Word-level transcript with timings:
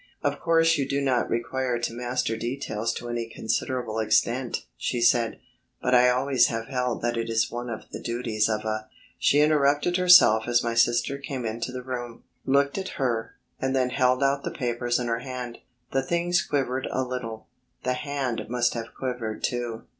"Of 0.23 0.39
course 0.39 0.79
you 0.79 0.89
do 0.89 0.99
not 0.99 1.29
require 1.29 1.77
to 1.77 1.93
master 1.93 2.35
details 2.35 2.91
to 2.95 3.07
any 3.07 3.29
considerable 3.29 3.99
extent," 3.99 4.65
she 4.75 4.99
said, 4.99 5.39
"but 5.79 5.93
I 5.93 6.09
always 6.09 6.47
have 6.47 6.69
held 6.69 7.03
that 7.03 7.17
it 7.17 7.29
is 7.29 7.51
one 7.51 7.69
of 7.69 7.83
the 7.91 8.01
duties 8.01 8.49
of 8.49 8.61
a...." 8.65 8.89
She 9.19 9.41
interrupted 9.41 9.97
herself 9.97 10.47
as 10.47 10.63
my 10.63 10.73
sister 10.73 11.19
came 11.19 11.45
into 11.45 11.71
the 11.71 11.83
room; 11.83 12.23
looked 12.47 12.79
at 12.79 12.97
her, 12.97 13.35
and 13.59 13.75
then 13.75 13.91
held 13.91 14.23
out 14.23 14.43
the 14.43 14.49
papers 14.49 14.97
in 14.97 15.05
her 15.05 15.19
hand. 15.19 15.59
The 15.91 16.01
things 16.01 16.41
quivered 16.41 16.87
a 16.89 17.03
little; 17.03 17.45
the 17.83 17.93
hand 17.93 18.43
must 18.49 18.73
have 18.73 18.95
quivered 18.97 19.43
too. 19.43 19.83